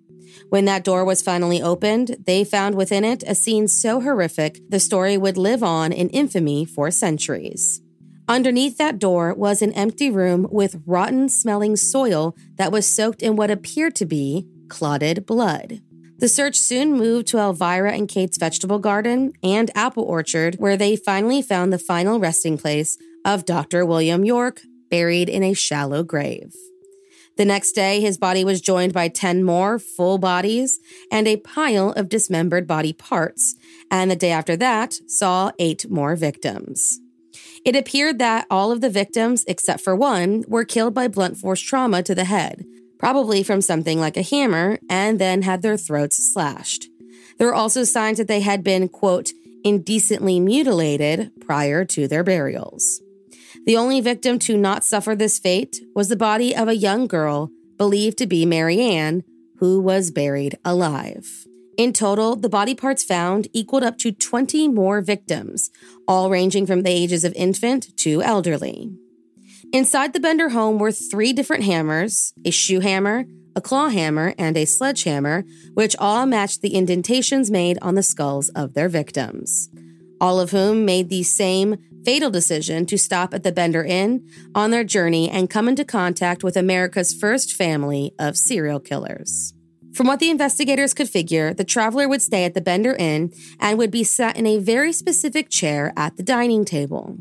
When 0.49 0.65
that 0.65 0.83
door 0.83 1.05
was 1.05 1.21
finally 1.21 1.61
opened, 1.61 2.17
they 2.25 2.43
found 2.43 2.75
within 2.75 3.05
it 3.05 3.23
a 3.27 3.35
scene 3.35 3.69
so 3.69 4.00
horrific 4.00 4.61
the 4.71 4.81
story 4.81 5.19
would 5.19 5.37
live 5.37 5.62
on 5.62 5.93
in 5.93 6.09
infamy 6.09 6.65
for 6.65 6.91
centuries. 6.91 7.83
Underneath 8.27 8.79
that 8.79 8.99
door 8.99 9.35
was 9.35 9.61
an 9.61 9.75
empty 9.75 10.11
room 10.11 10.49
with 10.50 10.83
rotten 10.87 11.29
smelling 11.29 11.77
soil 11.77 12.35
that 12.57 12.73
was 12.73 12.87
soaked 12.87 13.23
in 13.23 13.37
what 13.37 13.50
appeared 13.50 13.95
to 13.97 14.07
be 14.07 14.47
clotted 14.69 15.27
blood. 15.27 15.83
The 16.19 16.29
search 16.29 16.57
soon 16.57 16.95
moved 16.95 17.27
to 17.29 17.38
Elvira 17.38 17.93
and 17.93 18.09
Kate's 18.09 18.38
vegetable 18.38 18.79
garden 18.79 19.35
and 19.43 19.71
apple 19.75 20.05
orchard, 20.05 20.57
where 20.57 20.79
they 20.79 20.97
finally 20.97 21.43
found 21.43 21.73
the 21.73 21.79
final 21.79 22.19
resting 22.19 22.57
place 22.57 22.97
of 23.29 23.45
Dr. 23.45 23.85
William 23.85 24.25
York, 24.25 24.63
buried 24.91 25.29
in 25.29 25.43
a 25.43 25.53
shallow 25.53 26.03
grave. 26.03 26.55
The 27.37 27.45
next 27.45 27.73
day, 27.73 28.01
his 28.01 28.17
body 28.17 28.43
was 28.43 28.63
joined 28.63 28.95
by 28.95 29.09
10 29.09 29.45
more 29.45 29.79
full 29.79 30.17
bodies 30.17 30.81
and 31.13 31.29
a 31.29 31.37
pile 31.37 31.91
of 31.91 32.09
dismembered 32.09 32.67
body 32.67 32.95
parts, 32.95 33.55
and 33.91 34.11
the 34.11 34.17
day 34.17 34.31
after 34.31 34.57
that 34.57 34.95
saw 35.07 35.53
eight 35.59 35.91
more 35.91 36.17
victims. 36.17 37.01
It 37.67 37.77
appeared 37.77 38.19
that 38.19 38.47
all 38.51 38.73
of 38.73 38.81
the 38.81 38.89
victims, 38.89 39.45
except 39.47 39.83
for 39.83 39.95
one, 39.95 40.43
were 40.49 40.65
killed 40.65 40.95
by 40.95 41.07
blunt 41.07 41.37
force 41.37 41.61
trauma 41.61 42.03
to 42.05 42.15
the 42.15 42.25
head, 42.25 42.65
probably 42.99 43.43
from 43.43 43.61
something 43.61 44.01
like 44.01 44.17
a 44.17 44.23
hammer, 44.23 44.79
and 44.89 45.19
then 45.19 45.43
had 45.43 45.61
their 45.61 45.77
throats 45.77 46.17
slashed. 46.33 46.89
There 47.37 47.49
were 47.49 47.55
also 47.55 47.85
signs 47.85 48.17
that 48.17 48.27
they 48.27 48.41
had 48.41 48.65
been, 48.65 48.89
quote, 48.89 49.33
indecently 49.65 50.41
mutilated 50.41 51.31
prior 51.43 51.85
to 51.85 52.09
their 52.09 52.25
burials. 52.25 53.03
The 53.67 53.76
only 53.76 54.00
victim 54.00 54.38
to 54.40 54.57
not 54.57 54.85
suffer 54.85 55.14
this 55.14 55.38
fate 55.38 55.81
was 55.95 56.09
the 56.09 56.17
body 56.17 56.55
of 56.55 56.69
a 56.69 56.76
young 56.76 57.07
girl 57.07 57.50
believed 57.76 58.19
to 58.19 58.26
be 58.26 58.45
Mary 58.45 58.81
Ann, 58.81 59.25
who 59.59 59.81
was 59.81 60.11
buried 60.11 60.59
alive. 60.64 61.47
In 61.76 61.93
total, 61.93 62.35
the 62.35 62.49
body 62.49 62.75
parts 62.75 63.05
found 63.05 63.47
equaled 63.52 63.85
up 63.85 63.99
to 63.99 64.11
20 64.11 64.67
more 64.69 65.00
victims, 65.00 65.71
all 66.09 66.28
ranging 66.28 66.67
from 66.67 66.83
the 66.83 66.90
ages 66.90 67.25
of 67.25 67.33
infant 67.35 67.97
to 67.99 68.21
elderly. 68.21 68.93
Inside 69.73 70.12
the 70.12 70.21
Bender 70.21 70.49
home 70.49 70.78
were 70.78 70.90
three 70.90 71.33
different 71.33 71.64
hammers 71.64 72.33
a 72.45 72.50
shoe 72.50 72.81
hammer, 72.81 73.26
a 73.55 73.61
claw 73.61 73.90
hammer, 73.90 74.35
and 74.38 74.57
a 74.57 74.64
sledgehammer, 74.64 75.45
which 75.75 75.95
all 75.99 76.26
matched 76.26 76.62
the 76.62 76.75
indentations 76.75 77.50
made 77.50 77.78
on 77.81 77.95
the 77.95 78.02
skulls 78.02 78.49
of 78.50 78.75
their 78.75 78.88
victims. 78.88 79.69
All 80.21 80.40
of 80.40 80.50
whom 80.50 80.85
made 80.85 81.11
the 81.11 81.23
same 81.23 81.76
fatal 82.05 82.31
decision 82.31 82.87
to 82.87 82.99
stop 82.99 83.35
at 83.35 83.43
the 83.43 83.52
Bender 83.52 83.85
Inn 83.85 84.28
on 84.55 84.71
their 84.71 84.85
journey 84.85 85.31
and 85.31 85.50
come 85.50 85.69
into 85.69 85.85
contact 85.85 86.43
with 86.43 86.57
America's 86.57 87.12
first 87.12 87.55
family 87.55 88.12
of 88.19 88.37
serial 88.37 88.81
killers. 88.81 89.55
From 89.95 90.07
what 90.07 90.21
the 90.21 90.31
investigators 90.31 90.95
could 90.95 91.09
figure, 91.09 91.52
the 91.52 91.64
traveler 91.64 92.09
would 92.09 92.23
stay 92.23 92.45
at 92.45 92.55
the 92.55 92.61
Bender 92.61 92.95
Inn 92.99 93.33
and 93.59 93.78
would 93.78 93.90
be 93.90 94.05
sat 94.05 94.37
in 94.37 94.47
a 94.47 94.59
very 94.59 94.93
specific 94.93 95.49
chair 95.49 95.93
at 95.97 96.17
the 96.17 96.23
dining 96.23 96.64
table, 96.64 97.17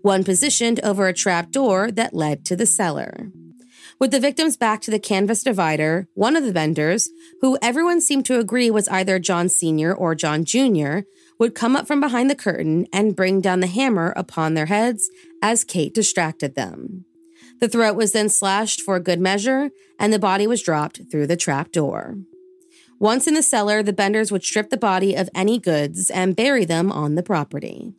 one 0.00 0.24
positioned 0.24 0.80
over 0.80 1.08
a 1.08 1.12
trap 1.12 1.50
door 1.50 1.90
that 1.90 2.14
led 2.14 2.44
to 2.46 2.56
the 2.56 2.66
cellar. 2.66 3.30
With 3.98 4.10
the 4.10 4.18
victims 4.18 4.56
back 4.56 4.80
to 4.82 4.90
the 4.90 4.98
canvas 4.98 5.44
divider, 5.44 6.08
one 6.14 6.34
of 6.34 6.44
the 6.44 6.52
Benders, 6.52 7.08
who 7.40 7.58
everyone 7.62 8.00
seemed 8.00 8.26
to 8.26 8.38
agree 8.38 8.70
was 8.70 8.88
either 8.88 9.18
John 9.18 9.48
Sr. 9.48 9.94
or 9.94 10.14
John 10.14 10.44
Jr., 10.44 11.00
would 11.42 11.56
come 11.56 11.74
up 11.74 11.88
from 11.88 11.98
behind 11.98 12.30
the 12.30 12.36
curtain 12.36 12.86
and 12.92 13.16
bring 13.16 13.40
down 13.40 13.58
the 13.58 13.66
hammer 13.66 14.12
upon 14.14 14.54
their 14.54 14.66
heads 14.66 15.10
as 15.42 15.64
Kate 15.64 15.92
distracted 15.92 16.54
them. 16.54 17.04
The 17.60 17.68
throat 17.68 17.96
was 17.96 18.12
then 18.12 18.28
slashed 18.28 18.80
for 18.80 19.00
good 19.00 19.18
measure, 19.18 19.70
and 19.98 20.12
the 20.12 20.20
body 20.20 20.46
was 20.46 20.62
dropped 20.62 21.00
through 21.10 21.26
the 21.26 21.36
trap 21.36 21.72
door. 21.72 22.14
Once 23.00 23.26
in 23.26 23.34
the 23.34 23.42
cellar, 23.42 23.82
the 23.82 23.92
Benders 23.92 24.30
would 24.30 24.44
strip 24.44 24.70
the 24.70 24.76
body 24.76 25.16
of 25.16 25.28
any 25.34 25.58
goods 25.58 26.10
and 26.10 26.36
bury 26.36 26.64
them 26.64 26.92
on 26.92 27.16
the 27.16 27.24
property. 27.24 27.92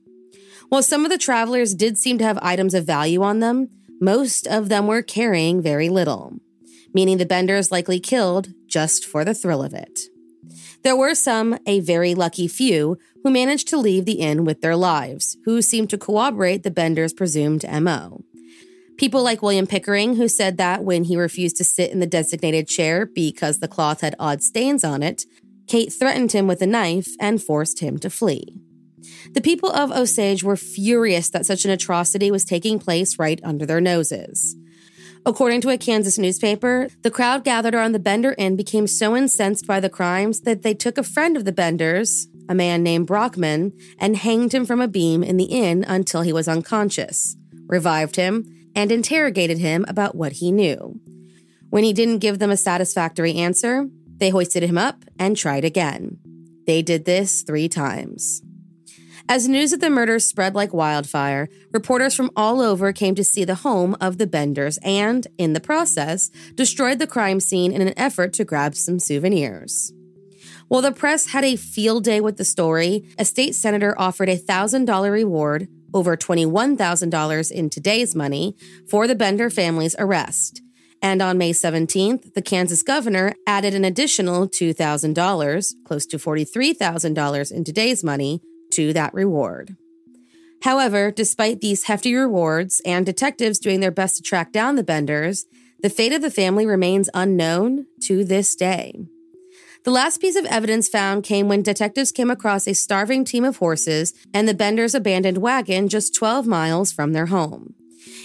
While 0.70 0.82
some 0.82 1.04
of 1.04 1.12
the 1.12 1.18
travelers 1.18 1.76
did 1.76 1.98
seem 1.98 2.18
to 2.20 2.24
have 2.24 2.40
items 2.42 2.74
of 2.74 2.86
value 2.86 3.24
on 3.24 3.42
them, 3.42 3.68
most 4.00 4.48
of 4.48 4.70
them 4.70 4.88
were 4.88 5.02
carrying 5.02 5.62
very 5.62 5.90
little, 5.90 6.38
meaning 6.94 7.18
the 7.18 7.26
Benders 7.26 7.74
likely 7.74 8.00
killed 8.00 8.54
just 8.68 9.04
for 9.04 9.26
the 9.26 9.34
thrill 9.34 9.62
of 9.62 9.74
it. 9.74 10.00
There 10.84 10.96
were 10.98 11.16
some, 11.16 11.58
a 11.66 11.80
very 11.80 12.14
lucky 12.14 12.48
few, 12.48 12.98
who 13.24 13.32
managed 13.32 13.70
to 13.70 13.78
leave 13.78 14.04
the 14.04 14.20
inn 14.20 14.44
with 14.44 14.60
their 14.62 14.76
lives, 14.76 15.38
who 15.46 15.62
seemed 15.62 15.90
to 15.92 15.98
corroborate 15.98 16.64
the 16.64 16.72
Bender's 16.72 17.14
presumed 17.14 17.66
MO. 17.82 18.24
People 18.98 19.24
like 19.24 19.42
William 19.42 19.66
Pickering, 19.66 20.18
who 20.18 20.28
said 20.28 20.58
that 20.58 20.84
when 20.84 21.06
he 21.06 21.16
refused 21.16 21.56
to 21.58 21.64
sit 21.64 21.92
in 21.92 22.00
the 22.00 22.06
designated 22.06 22.68
chair 22.68 23.06
because 23.06 23.60
the 23.60 23.68
cloth 23.68 24.02
had 24.02 24.16
odd 24.20 24.44
stains 24.44 24.84
on 24.84 25.02
it, 25.02 25.26
Kate 25.68 25.92
threatened 25.92 26.34
him 26.34 26.48
with 26.48 26.62
a 26.62 26.68
knife 26.68 27.08
and 27.20 27.42
forced 27.42 27.80
him 27.80 27.98
to 28.00 28.10
flee. 28.10 28.60
The 29.32 29.42
people 29.42 29.72
of 29.72 29.92
Osage 29.92 30.44
were 30.44 30.58
furious 30.58 31.30
that 31.30 31.46
such 31.46 31.64
an 31.64 31.72
atrocity 31.72 32.30
was 32.30 32.44
taking 32.44 32.78
place 32.78 33.18
right 33.18 33.40
under 33.44 33.66
their 33.66 33.82
noses. 33.82 34.56
According 35.26 35.62
to 35.62 35.70
a 35.70 35.78
Kansas 35.78 36.18
newspaper, 36.18 36.90
the 37.02 37.12
crowd 37.12 37.46
gathered 37.46 37.74
around 37.74 37.94
the 37.94 38.00
Bender 38.00 38.36
Inn 38.38 38.58
became 38.58 38.88
so 38.88 39.16
incensed 39.16 39.66
by 39.66 39.80
the 39.80 39.90
crimes 39.90 40.42
that 40.42 40.64
they 40.64 40.74
took 40.74 40.98
a 40.98 41.04
friend 41.04 41.38
of 41.38 41.46
the 41.46 41.54
Benders, 41.54 42.28
a 42.50 42.56
man 42.56 42.84
named 42.84 43.08
Brockman, 43.08 43.72
and 43.98 44.18
hanged 44.18 44.54
him 44.54 44.66
from 44.66 44.82
a 44.82 44.88
beam 44.88 45.24
in 45.24 45.38
the 45.38 45.46
inn 45.46 45.86
until 45.88 46.24
he 46.24 46.34
was 46.34 46.50
unconscious, 46.50 47.38
revived 47.68 48.18
him, 48.18 48.70
and 48.76 48.92
interrogated 48.92 49.60
him 49.60 49.86
about 49.88 50.16
what 50.16 50.34
he 50.34 50.52
knew. 50.52 51.00
When 51.70 51.86
he 51.86 51.94
didn't 51.94 52.20
give 52.20 52.40
them 52.40 52.52
a 52.52 52.58
satisfactory 52.58 53.36
answer, 53.36 53.88
they 54.18 54.30
hoisted 54.30 54.64
him 54.64 54.78
up 54.78 55.06
and 55.18 55.38
tried 55.38 55.64
again. 55.64 56.18
They 56.68 56.82
did 56.82 57.06
this 57.06 57.44
three 57.44 57.70
times. 57.70 58.42
As 59.30 59.48
news 59.48 59.72
of 59.72 59.80
the 59.80 59.90
murders 59.90 60.26
spread 60.26 60.54
like 60.54 60.74
wildfire, 60.74 61.48
reporters 61.72 62.14
from 62.14 62.30
all 62.36 62.60
over 62.60 62.92
came 62.92 63.16
to 63.16 63.24
see 63.24 63.46
the 63.46 63.56
home 63.56 63.96
of 64.02 64.18
the 64.18 64.28
Benders 64.28 64.78
and, 64.84 65.26
in 65.38 65.54
the 65.54 65.62
process, 65.62 66.30
destroyed 66.56 67.00
the 67.00 67.08
crime 67.08 67.40
scene 67.40 67.72
in 67.72 67.82
an 67.82 67.98
effort 67.98 68.34
to 68.34 68.44
grab 68.44 68.76
some 68.76 69.00
souvenirs. 69.00 69.94
While 70.68 70.82
the 70.82 70.92
press 70.92 71.28
had 71.28 71.46
a 71.46 71.56
field 71.56 72.04
day 72.04 72.20
with 72.20 72.36
the 72.36 72.44
story, 72.44 73.06
a 73.18 73.24
state 73.24 73.56
senator 73.56 73.96
offered 73.98 74.28
a 74.28 74.38
$1,000 74.38 75.12
reward, 75.12 75.70
over 75.94 76.18
$21,000 76.18 77.52
in 77.52 77.70
today's 77.70 78.16
money, 78.16 78.58
for 78.90 79.08
the 79.08 79.16
Bender 79.16 79.50
family's 79.50 79.96
arrest. 80.00 80.62
And 81.02 81.22
on 81.22 81.38
May 81.38 81.52
17th, 81.52 82.34
the 82.34 82.42
Kansas 82.42 82.84
governor 82.84 83.34
added 83.48 83.74
an 83.74 83.86
additional 83.86 84.50
$2,000, 84.50 85.74
close 85.86 86.06
to 86.08 86.18
$43,000 86.18 87.52
in 87.52 87.64
today's 87.64 88.04
money, 88.04 88.42
to 88.74 88.94
that 88.94 89.14
reward. 89.14 89.76
However, 90.64 91.12
despite 91.12 91.60
these 91.60 91.84
hefty 91.86 92.16
rewards 92.16 92.82
and 92.86 93.06
detectives 93.06 93.60
doing 93.60 93.82
their 93.82 93.92
best 93.92 94.16
to 94.18 94.24
track 94.24 94.52
down 94.52 94.76
the 94.76 94.84
Benders, 94.84 95.46
the 95.82 95.90
fate 95.90 96.14
of 96.14 96.22
the 96.22 96.32
family 96.32 96.66
remains 96.66 97.10
unknown 97.14 97.86
to 98.04 98.24
this 98.24 98.56
day. 98.56 98.96
The 99.84 99.92
last 99.92 100.22
piece 100.22 100.38
of 100.38 100.46
evidence 100.46 100.88
found 100.88 101.26
came 101.26 101.50
when 101.50 101.62
detectives 101.62 102.14
came 102.14 102.32
across 102.32 102.68
a 102.68 102.74
starving 102.74 103.26
team 103.26 103.44
of 103.44 103.58
horses 103.58 104.14
and 104.34 104.48
the 104.48 104.54
Benders' 104.54 104.96
abandoned 104.96 105.40
wagon 105.40 105.90
just 105.90 106.16
12 106.16 106.48
miles 106.48 106.94
from 106.94 107.12
their 107.12 107.26
home. 107.26 107.74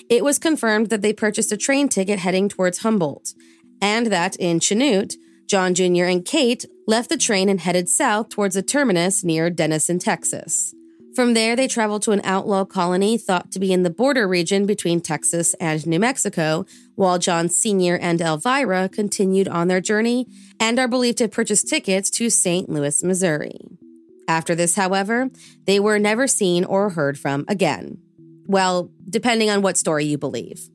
It 0.08 0.22
was 0.22 0.38
confirmed 0.38 0.90
that 0.90 1.02
they 1.02 1.12
purchased 1.12 1.50
a 1.50 1.56
train 1.56 1.88
ticket 1.88 2.20
heading 2.20 2.48
towards 2.48 2.78
Humboldt, 2.78 3.34
and 3.82 4.06
that 4.06 4.36
in 4.36 4.60
Chanute, 4.60 5.16
John 5.48 5.74
Jr. 5.74 6.04
and 6.04 6.24
Kate 6.24 6.66
left 6.86 7.08
the 7.08 7.16
train 7.16 7.48
and 7.48 7.60
headed 7.60 7.88
south 7.88 8.28
towards 8.28 8.54
a 8.54 8.62
terminus 8.62 9.24
near 9.24 9.48
Denison, 9.48 9.98
Texas. 9.98 10.74
From 11.14 11.34
there, 11.34 11.56
they 11.56 11.66
traveled 11.66 12.02
to 12.02 12.12
an 12.12 12.20
outlaw 12.22 12.64
colony 12.64 13.18
thought 13.18 13.50
to 13.52 13.58
be 13.58 13.72
in 13.72 13.82
the 13.82 13.90
border 13.90 14.28
region 14.28 14.66
between 14.66 15.00
Texas 15.00 15.54
and 15.54 15.84
New 15.86 15.98
Mexico, 15.98 16.66
while 16.94 17.18
John 17.18 17.48
Sr. 17.48 17.98
and 17.98 18.20
Elvira 18.20 18.88
continued 18.90 19.48
on 19.48 19.68
their 19.68 19.80
journey 19.80 20.26
and 20.60 20.78
are 20.78 20.86
believed 20.86 21.18
to 21.18 21.24
have 21.24 21.32
purchased 21.32 21.66
tickets 21.66 22.10
to 22.10 22.30
St. 22.30 22.68
Louis, 22.68 23.02
Missouri. 23.02 23.58
After 24.28 24.54
this, 24.54 24.76
however, 24.76 25.30
they 25.64 25.80
were 25.80 25.98
never 25.98 26.28
seen 26.28 26.64
or 26.64 26.90
heard 26.90 27.18
from 27.18 27.46
again. 27.48 27.98
Well, 28.46 28.90
depending 29.08 29.50
on 29.50 29.62
what 29.62 29.78
story 29.78 30.04
you 30.04 30.18
believe. 30.18 30.68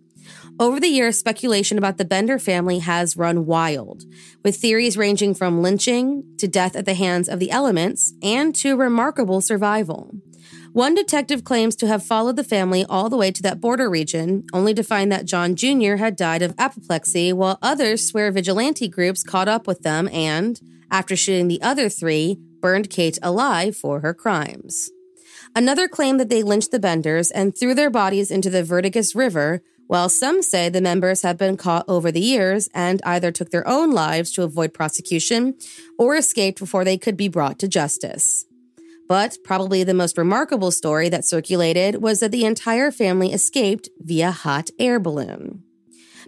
Over 0.59 0.79
the 0.79 0.87
years, 0.87 1.17
speculation 1.17 1.79
about 1.79 1.97
the 1.97 2.05
Bender 2.05 2.37
family 2.37 2.79
has 2.79 3.17
run 3.17 3.47
wild, 3.47 4.03
with 4.43 4.57
theories 4.57 4.95
ranging 4.95 5.33
from 5.33 5.63
lynching 5.63 6.23
to 6.37 6.47
death 6.47 6.75
at 6.75 6.85
the 6.85 6.93
hands 6.93 7.27
of 7.27 7.39
the 7.39 7.49
elements 7.49 8.13
and 8.21 8.53
to 8.55 8.77
remarkable 8.77 9.41
survival. 9.41 10.11
One 10.71 10.93
detective 10.93 11.43
claims 11.43 11.75
to 11.77 11.87
have 11.87 12.05
followed 12.05 12.35
the 12.35 12.43
family 12.43 12.85
all 12.87 13.09
the 13.09 13.17
way 13.17 13.31
to 13.31 13.41
that 13.41 13.61
border 13.61 13.89
region, 13.89 14.45
only 14.53 14.75
to 14.75 14.83
find 14.83 15.11
that 15.11 15.25
John 15.25 15.55
Jr. 15.55 15.95
had 15.95 16.15
died 16.15 16.43
of 16.43 16.53
apoplexy, 16.57 17.33
while 17.33 17.57
others 17.61 18.05
swear 18.05 18.31
vigilante 18.31 18.87
groups 18.87 19.23
caught 19.23 19.47
up 19.47 19.65
with 19.65 19.81
them 19.81 20.07
and, 20.09 20.61
after 20.91 21.15
shooting 21.15 21.47
the 21.47 21.61
other 21.63 21.89
three, 21.89 22.37
burned 22.59 22.91
Kate 22.91 23.17
alive 23.23 23.75
for 23.75 24.01
her 24.01 24.13
crimes. 24.13 24.91
Another 25.55 25.87
claimed 25.87 26.19
that 26.19 26.29
they 26.29 26.41
lynched 26.41 26.71
the 26.71 26.79
Benders 26.79 27.29
and 27.29 27.55
threw 27.55 27.75
their 27.75 27.91
bodies 27.91 28.31
into 28.31 28.49
the 28.49 28.63
Verdigris 28.63 29.15
River, 29.15 29.61
while 29.93 30.09
some 30.09 30.41
say 30.41 30.69
the 30.69 30.81
members 30.81 31.21
have 31.21 31.37
been 31.37 31.55
caught 31.55 31.85
over 31.87 32.11
the 32.11 32.19
years 32.19 32.67
and 32.73 32.99
either 33.05 33.31
took 33.31 33.51
their 33.51 33.67
own 33.67 33.91
lives 33.91 34.31
to 34.31 34.41
avoid 34.41 34.73
prosecution 34.73 35.53
or 35.99 36.15
escaped 36.15 36.57
before 36.57 36.83
they 36.83 36.97
could 36.97 37.15
be 37.15 37.27
brought 37.27 37.59
to 37.59 37.67
justice. 37.67 38.47
But 39.07 39.37
probably 39.43 39.83
the 39.83 39.93
most 39.93 40.17
remarkable 40.17 40.71
story 40.71 41.09
that 41.09 41.25
circulated 41.25 42.01
was 42.01 42.21
that 42.21 42.31
the 42.31 42.43
entire 42.43 42.89
family 42.89 43.33
escaped 43.33 43.87
via 43.99 44.31
hot 44.31 44.71
air 44.79 44.99
balloon. 44.99 45.61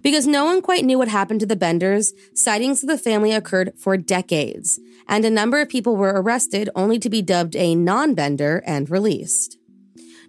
Because 0.04 0.28
no 0.28 0.46
one 0.46 0.62
quite 0.62 0.86
knew 0.86 1.00
what 1.00 1.08
happened 1.08 1.40
to 1.40 1.48
the 1.48 1.56
Benders, 1.56 2.14
sightings 2.36 2.84
of 2.84 2.90
the 2.90 3.00
family 3.00 3.32
occurred 3.32 3.74
for 3.80 3.98
decades, 3.98 4.80
and 5.08 5.26
a 5.26 5.32
number 5.32 5.60
of 5.60 5.70
people 5.70 5.96
were 5.96 6.22
arrested 6.22 6.70
only 6.76 7.00
to 7.00 7.10
be 7.10 7.24
dubbed 7.24 7.56
a 7.56 7.74
non 7.74 8.14
Bender 8.14 8.62
and 8.68 8.92
released. 8.92 9.58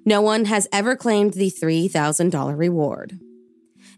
No 0.06 0.22
one 0.22 0.46
has 0.46 0.66
ever 0.72 0.96
claimed 0.96 1.34
the 1.34 1.50
$3,000 1.50 2.56
reward. 2.56 3.18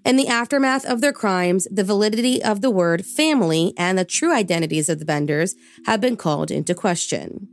In 0.04 0.16
the 0.16 0.28
aftermath 0.28 0.84
of 0.86 1.00
their 1.00 1.12
crimes, 1.12 1.66
the 1.70 1.84
validity 1.84 2.42
of 2.42 2.60
the 2.60 2.70
word 2.70 3.04
family 3.04 3.74
and 3.76 3.98
the 3.98 4.04
true 4.04 4.32
identities 4.32 4.88
of 4.88 4.98
the 4.98 5.04
Benders 5.04 5.54
have 5.86 6.00
been 6.00 6.16
called 6.16 6.50
into 6.50 6.74
question. 6.74 7.48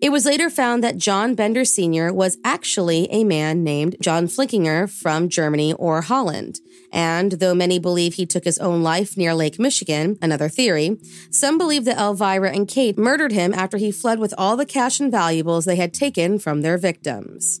It 0.00 0.10
was 0.10 0.26
later 0.26 0.48
found 0.48 0.84
that 0.84 0.96
John 0.98 1.34
Bender 1.34 1.64
Sr. 1.64 2.12
was 2.12 2.38
actually 2.44 3.10
a 3.10 3.24
man 3.24 3.64
named 3.64 3.96
John 4.00 4.26
Flickinger 4.26 4.88
from 4.88 5.28
Germany 5.28 5.72
or 5.74 6.02
Holland. 6.02 6.60
And 6.92 7.32
though 7.32 7.54
many 7.54 7.78
believe 7.78 8.14
he 8.14 8.26
took 8.26 8.44
his 8.44 8.58
own 8.58 8.82
life 8.82 9.16
near 9.16 9.34
Lake 9.34 9.58
Michigan, 9.58 10.18
another 10.22 10.48
theory, 10.48 10.98
some 11.30 11.58
believe 11.58 11.84
that 11.84 11.98
Elvira 11.98 12.52
and 12.52 12.68
Kate 12.68 12.96
murdered 12.96 13.32
him 13.32 13.52
after 13.54 13.76
he 13.76 13.90
fled 13.90 14.18
with 14.18 14.34
all 14.38 14.56
the 14.56 14.66
cash 14.66 15.00
and 15.00 15.10
valuables 15.10 15.64
they 15.64 15.76
had 15.76 15.92
taken 15.92 16.38
from 16.38 16.62
their 16.62 16.78
victims. 16.78 17.60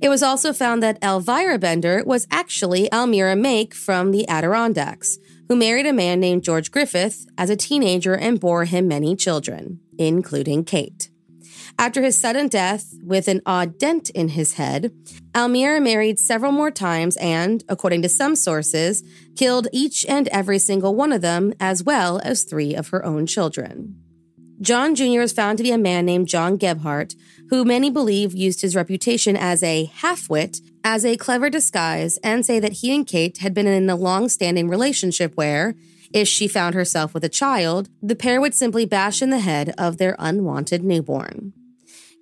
It 0.00 0.08
was 0.08 0.22
also 0.22 0.52
found 0.52 0.82
that 0.82 1.02
Elvira 1.02 1.58
Bender 1.58 2.02
was 2.06 2.26
actually 2.30 2.92
Almira 2.92 3.34
Make 3.34 3.74
from 3.74 4.12
the 4.12 4.28
Adirondacks, 4.28 5.18
who 5.48 5.56
married 5.56 5.86
a 5.86 5.92
man 5.92 6.20
named 6.20 6.44
George 6.44 6.70
Griffith 6.70 7.26
as 7.36 7.50
a 7.50 7.56
teenager 7.56 8.14
and 8.14 8.38
bore 8.38 8.64
him 8.64 8.86
many 8.86 9.16
children, 9.16 9.80
including 9.98 10.64
Kate. 10.64 11.10
After 11.80 12.02
his 12.02 12.20
sudden 12.20 12.48
death, 12.48 12.94
with 13.04 13.28
an 13.28 13.40
odd 13.46 13.78
dent 13.78 14.10
in 14.10 14.30
his 14.30 14.54
head, 14.54 14.92
Almira 15.34 15.80
married 15.80 16.18
several 16.18 16.52
more 16.52 16.70
times 16.70 17.16
and, 17.16 17.62
according 17.68 18.02
to 18.02 18.08
some 18.08 18.34
sources, 18.34 19.02
killed 19.36 19.68
each 19.72 20.04
and 20.06 20.28
every 20.28 20.58
single 20.58 20.94
one 20.94 21.12
of 21.12 21.22
them, 21.22 21.54
as 21.60 21.82
well 21.82 22.20
as 22.24 22.42
three 22.42 22.74
of 22.74 22.88
her 22.88 23.04
own 23.04 23.26
children. 23.26 23.96
John 24.60 24.96
Jr. 24.96 25.20
is 25.20 25.32
found 25.32 25.58
to 25.58 25.64
be 25.64 25.70
a 25.70 25.78
man 25.78 26.04
named 26.04 26.26
John 26.26 26.56
Gebhardt, 26.56 27.14
who 27.50 27.64
many 27.64 27.90
believe 27.90 28.34
used 28.34 28.60
his 28.60 28.76
reputation 28.76 29.36
as 29.36 29.62
a 29.62 29.84
half-wit 29.86 30.60
as 30.84 31.04
a 31.04 31.16
clever 31.16 31.50
disguise 31.50 32.18
and 32.18 32.44
say 32.44 32.60
that 32.60 32.74
he 32.74 32.94
and 32.94 33.06
Kate 33.06 33.38
had 33.38 33.54
been 33.54 33.66
in 33.66 33.90
a 33.90 33.96
long-standing 33.96 34.68
relationship 34.68 35.32
where, 35.34 35.74
if 36.12 36.26
she 36.26 36.48
found 36.48 36.74
herself 36.74 37.12
with 37.12 37.24
a 37.24 37.28
child, 37.28 37.88
the 38.02 38.16
pair 38.16 38.40
would 38.40 38.54
simply 38.54 38.86
bash 38.86 39.20
in 39.20 39.30
the 39.30 39.40
head 39.40 39.74
of 39.76 39.98
their 39.98 40.16
unwanted 40.18 40.82
newborn. 40.82 41.52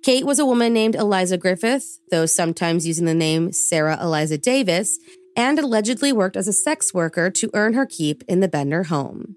Kate 0.03 0.25
was 0.25 0.39
a 0.39 0.45
woman 0.45 0.73
named 0.73 0.95
Eliza 0.95 1.37
Griffith, 1.37 1.99
though 2.11 2.25
sometimes 2.25 2.87
using 2.87 3.05
the 3.05 3.13
name 3.13 3.51
Sarah 3.51 3.97
Eliza 4.01 4.37
Davis, 4.37 4.99
and 5.35 5.59
allegedly 5.59 6.11
worked 6.11 6.35
as 6.37 6.47
a 6.47 6.53
sex 6.53 6.93
worker 6.93 7.29
to 7.29 7.51
earn 7.53 7.73
her 7.73 7.85
keep 7.85 8.23
in 8.27 8.39
the 8.39 8.47
Bender 8.47 8.83
home. 8.83 9.35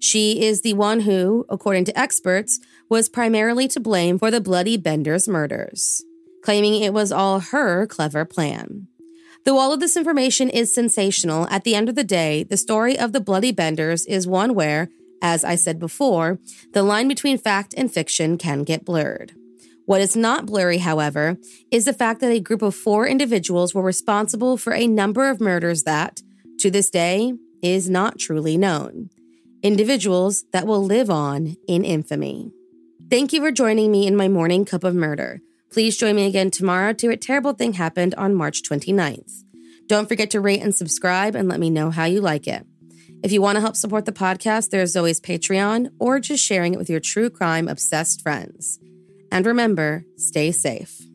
She 0.00 0.44
is 0.44 0.60
the 0.60 0.74
one 0.74 1.00
who, 1.00 1.44
according 1.48 1.84
to 1.86 1.98
experts, 1.98 2.60
was 2.88 3.08
primarily 3.08 3.66
to 3.68 3.80
blame 3.80 4.18
for 4.18 4.30
the 4.30 4.40
bloody 4.40 4.76
Bender's 4.76 5.28
murders, 5.28 6.04
claiming 6.42 6.82
it 6.82 6.94
was 6.94 7.10
all 7.10 7.40
her 7.40 7.86
clever 7.86 8.24
plan. 8.24 8.86
Though 9.44 9.58
all 9.58 9.72
of 9.72 9.80
this 9.80 9.96
information 9.96 10.50
is 10.50 10.74
sensational, 10.74 11.48
at 11.48 11.64
the 11.64 11.74
end 11.74 11.88
of 11.88 11.94
the 11.94 12.04
day, 12.04 12.42
the 12.44 12.56
story 12.56 12.98
of 12.98 13.12
the 13.12 13.20
Bloody 13.20 13.52
Benders 13.52 14.04
is 14.06 14.26
one 14.26 14.54
where, 14.54 14.90
as 15.22 15.42
I 15.42 15.54
said 15.54 15.78
before, 15.78 16.38
the 16.72 16.82
line 16.82 17.08
between 17.08 17.38
fact 17.38 17.74
and 17.76 17.92
fiction 17.92 18.36
can 18.36 18.62
get 18.62 18.84
blurred. 18.84 19.32
What 19.86 20.02
is 20.02 20.14
not 20.14 20.44
blurry, 20.44 20.78
however, 20.78 21.38
is 21.70 21.86
the 21.86 21.94
fact 21.94 22.20
that 22.20 22.30
a 22.30 22.40
group 22.40 22.60
of 22.60 22.74
four 22.74 23.06
individuals 23.06 23.74
were 23.74 23.82
responsible 23.82 24.58
for 24.58 24.74
a 24.74 24.86
number 24.86 25.30
of 25.30 25.40
murders 25.40 25.84
that, 25.84 26.20
to 26.58 26.70
this 26.70 26.90
day, 26.90 27.32
is 27.62 27.88
not 27.88 28.18
truly 28.18 28.58
known. 28.58 29.08
Individuals 29.62 30.44
that 30.52 30.68
will 30.68 30.84
live 30.84 31.10
on 31.10 31.56
in 31.66 31.84
infamy. 31.84 32.52
Thank 33.10 33.32
you 33.32 33.40
for 33.40 33.50
joining 33.50 33.90
me 33.90 34.06
in 34.06 34.14
my 34.14 34.28
morning 34.28 34.64
cup 34.64 34.84
of 34.84 34.94
murder. 34.94 35.40
Please 35.72 35.96
join 35.96 36.14
me 36.14 36.26
again 36.26 36.52
tomorrow 36.52 36.92
to 36.92 37.10
A 37.10 37.16
Terrible 37.16 37.54
Thing 37.54 37.72
Happened 37.72 38.14
on 38.14 38.36
March 38.36 38.62
29th. 38.62 39.42
Don't 39.88 40.08
forget 40.08 40.30
to 40.30 40.40
rate 40.40 40.62
and 40.62 40.72
subscribe 40.72 41.34
and 41.34 41.48
let 41.48 41.58
me 41.58 41.70
know 41.70 41.90
how 41.90 42.04
you 42.04 42.20
like 42.20 42.46
it. 42.46 42.66
If 43.24 43.32
you 43.32 43.42
want 43.42 43.56
to 43.56 43.60
help 43.60 43.74
support 43.74 44.04
the 44.04 44.12
podcast, 44.12 44.70
there's 44.70 44.94
always 44.94 45.20
Patreon 45.20 45.90
or 45.98 46.20
just 46.20 46.44
sharing 46.44 46.74
it 46.74 46.78
with 46.78 46.88
your 46.88 47.00
true 47.00 47.28
crime 47.28 47.66
obsessed 47.66 48.22
friends. 48.22 48.78
And 49.32 49.44
remember, 49.44 50.04
stay 50.16 50.52
safe. 50.52 51.07